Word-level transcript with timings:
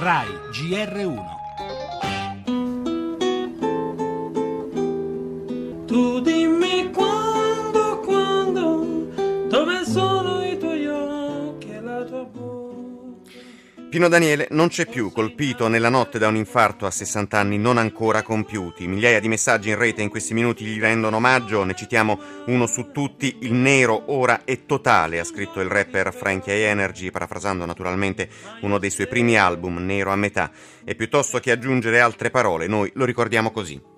RAI 0.00 0.28
GR1 0.52 1.24
Tu 5.86 6.20
dimmi 6.20 6.92
quando, 6.92 7.98
quando, 8.04 8.86
dove 9.48 9.84
sono 9.84 10.44
i 10.46 10.56
tuoi 10.56 10.86
occhi 10.86 11.70
e 11.70 11.80
la 11.80 12.04
tua 12.04 12.22
bocca. 12.22 12.67
Pino 13.88 14.08
Daniele 14.08 14.48
non 14.50 14.68
c'è 14.68 14.84
più, 14.84 15.10
colpito 15.10 15.66
nella 15.66 15.88
notte 15.88 16.18
da 16.18 16.28
un 16.28 16.36
infarto 16.36 16.84
a 16.84 16.90
60 16.90 17.38
anni 17.38 17.56
non 17.56 17.78
ancora 17.78 18.22
compiuti. 18.22 18.86
Migliaia 18.86 19.18
di 19.18 19.28
messaggi 19.28 19.70
in 19.70 19.78
rete 19.78 20.02
in 20.02 20.10
questi 20.10 20.34
minuti 20.34 20.62
gli 20.62 20.78
rendono 20.78 21.16
omaggio, 21.16 21.64
ne 21.64 21.74
citiamo 21.74 22.20
uno 22.48 22.66
su 22.66 22.90
tutti, 22.92 23.38
il 23.40 23.54
nero 23.54 24.12
ora 24.12 24.44
è 24.44 24.66
totale, 24.66 25.20
ha 25.20 25.24
scritto 25.24 25.60
il 25.60 25.70
rapper 25.70 26.12
Frankie 26.12 26.68
Energy, 26.68 27.10
parafrasando 27.10 27.64
naturalmente 27.64 28.28
uno 28.60 28.78
dei 28.78 28.90
suoi 28.90 29.08
primi 29.08 29.38
album, 29.38 29.78
Nero 29.78 30.12
a 30.12 30.16
metà. 30.16 30.50
E 30.84 30.94
piuttosto 30.94 31.38
che 31.38 31.50
aggiungere 31.50 31.98
altre 31.98 32.28
parole, 32.28 32.66
noi 32.66 32.90
lo 32.92 33.06
ricordiamo 33.06 33.50
così. 33.50 33.97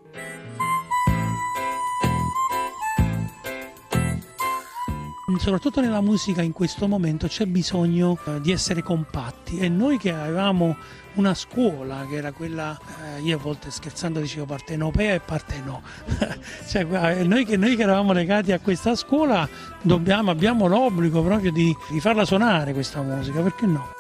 Soprattutto 5.39 5.80
nella 5.80 6.01
musica 6.01 6.43
in 6.43 6.52
questo 6.52 6.87
momento 6.89 7.27
c'è 7.27 7.47
bisogno 7.47 8.19
eh, 8.25 8.41
di 8.41 8.52
essere 8.52 8.83
compatti 8.83 9.59
e 9.59 9.69
noi 9.69 9.98
che 9.98 10.12
avevamo 10.12 10.77
una 11.15 11.34
scuola 11.34 12.06
che 12.09 12.16
era 12.16 12.33
quella, 12.33 12.79
eh, 13.16 13.20
io 13.20 13.37
a 13.37 13.41
volte 13.41 13.70
scherzando 13.70 14.20
dicevo 14.20 14.47
partenopea 14.47 15.15
e 15.15 15.20
parte 15.20 15.61
no, 15.65 15.83
cioè, 16.69 16.84
noi, 17.25 17.45
che, 17.45 17.56
noi 17.56 17.77
che 17.77 17.83
eravamo 17.83 18.12
legati 18.12 18.53
a 18.53 18.61
questa 18.61 18.95
scuola 18.95 19.48
dobbiamo, 19.83 20.30
abbiamo 20.30 20.66
l'obbligo 20.66 21.23
proprio 21.23 21.53
di, 21.53 21.75
di 21.91 22.01
farla 22.01 22.25
suonare 22.25 22.73
questa 22.73 23.03
musica, 23.03 23.41
perché 23.41 23.67
no? 23.67 23.92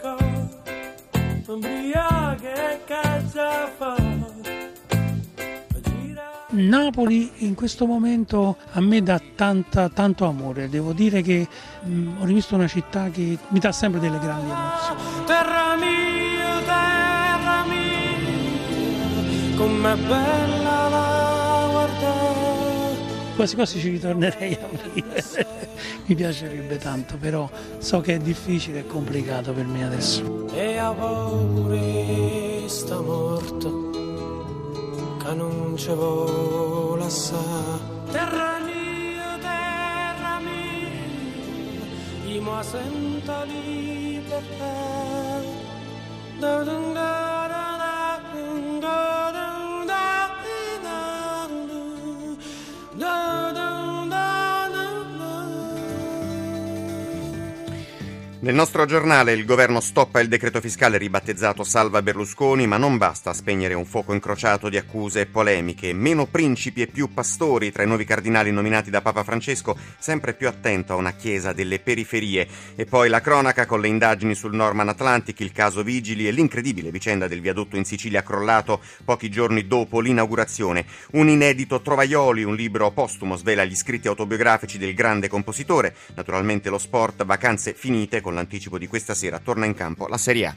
Cold, 0.00 1.48
ubriache 1.48 2.80
caccia 2.86 3.70
fa. 3.76 3.98
Gira 4.00 4.29
Napoli 6.52 7.30
in 7.38 7.54
questo 7.54 7.86
momento 7.86 8.56
a 8.72 8.80
me 8.80 9.02
dà 9.02 9.20
tanta, 9.36 9.88
tanto 9.88 10.26
amore, 10.26 10.68
devo 10.68 10.92
dire 10.92 11.22
che 11.22 11.46
mh, 11.82 12.20
ho 12.20 12.24
rivisto 12.24 12.56
una 12.56 12.66
città 12.66 13.08
che 13.10 13.38
mi 13.48 13.58
dà 13.60 13.70
sempre 13.72 14.00
delle 14.00 14.18
grandi 14.18 14.50
emozioni. 14.50 15.00
Terra 15.26 15.76
mia, 15.76 16.60
terra 16.66 17.64
mia, 17.68 19.56
com'è 19.56 19.94
bella 19.96 20.88
la 20.88 21.68
guardare. 21.70 22.96
quasi 23.36 23.54
quasi 23.54 23.78
ci 23.78 23.90
ritornerei 23.90 24.52
a 24.54 24.68
vivere. 24.92 25.46
Mi 26.06 26.14
piacerebbe 26.16 26.78
tanto, 26.78 27.16
però 27.16 27.48
so 27.78 28.00
che 28.00 28.14
è 28.14 28.18
difficile 28.18 28.80
e 28.80 28.86
complicato 28.86 29.52
per 29.52 29.66
me 29.66 29.84
adesso. 29.86 30.48
E 30.52 30.76
a 30.76 30.90
paura 30.90 31.78
sta 32.66 33.00
morto, 33.00 33.90
ci 35.76 35.92
vuole 35.92 37.04
assai. 37.04 37.80
Terra 38.10 38.58
mia, 38.66 39.38
terra 39.38 40.40
mia, 40.40 42.32
io 42.32 42.42
mi 42.42 42.62
sento 42.62 43.44
libertà. 43.46 44.90
Nel 58.42 58.54
nostro 58.54 58.86
giornale 58.86 59.34
il 59.34 59.44
governo 59.44 59.80
stoppa 59.80 60.18
il 60.18 60.28
decreto 60.28 60.62
fiscale 60.62 60.96
ribattezzato 60.96 61.62
Salva 61.62 62.00
Berlusconi, 62.00 62.66
ma 62.66 62.78
non 62.78 62.96
basta 62.96 63.34
spegnere 63.34 63.74
un 63.74 63.84
fuoco 63.84 64.14
incrociato 64.14 64.70
di 64.70 64.78
accuse 64.78 65.20
e 65.20 65.26
polemiche. 65.26 65.92
Meno 65.92 66.24
principi 66.24 66.80
e 66.80 66.86
più 66.86 67.12
pastori 67.12 67.70
tra 67.70 67.82
i 67.82 67.86
nuovi 67.86 68.06
cardinali 68.06 68.50
nominati 68.50 68.88
da 68.88 69.02
Papa 69.02 69.24
Francesco, 69.24 69.76
sempre 69.98 70.32
più 70.32 70.48
attento 70.48 70.94
a 70.94 70.96
una 70.96 71.12
chiesa 71.12 71.52
delle 71.52 71.80
periferie. 71.80 72.48
E 72.76 72.86
poi 72.86 73.10
la 73.10 73.20
cronaca 73.20 73.66
con 73.66 73.82
le 73.82 73.88
indagini 73.88 74.34
sul 74.34 74.54
Norman 74.54 74.88
Atlantic, 74.88 75.38
il 75.40 75.52
caso 75.52 75.82
Vigili 75.82 76.26
e 76.26 76.30
l'incredibile 76.30 76.90
vicenda 76.90 77.28
del 77.28 77.42
viadotto 77.42 77.76
in 77.76 77.84
Sicilia 77.84 78.22
crollato 78.22 78.80
pochi 79.04 79.28
giorni 79.28 79.66
dopo 79.66 80.00
l'inaugurazione. 80.00 80.86
Un 81.12 81.28
inedito 81.28 81.82
Trovaioli, 81.82 82.42
un 82.42 82.54
libro 82.54 82.90
postumo 82.90 83.36
svela 83.36 83.66
gli 83.66 83.76
scritti 83.76 84.08
autobiografici 84.08 84.78
del 84.78 84.94
grande 84.94 85.28
compositore. 85.28 85.94
Naturalmente 86.14 86.70
lo 86.70 86.78
sport, 86.78 87.22
vacanze 87.26 87.74
finite 87.74 88.22
con 88.30 88.36
l'anticipo 88.36 88.78
di 88.78 88.86
questa 88.86 89.12
sera 89.12 89.40
torna 89.40 89.66
in 89.66 89.74
campo 89.74 90.06
la 90.06 90.16
Serie 90.16 90.46
A. 90.46 90.54